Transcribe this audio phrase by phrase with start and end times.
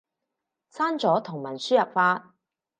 [0.71, 2.33] 刪咗同文輸入法